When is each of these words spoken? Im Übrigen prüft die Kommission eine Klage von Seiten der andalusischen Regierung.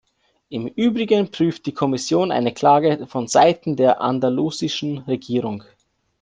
Im 0.49 0.65
Übrigen 0.65 1.29
prüft 1.29 1.67
die 1.67 1.73
Kommission 1.75 2.31
eine 2.31 2.55
Klage 2.55 3.05
von 3.05 3.27
Seiten 3.27 3.75
der 3.75 4.01
andalusischen 4.01 4.97
Regierung. 5.01 5.63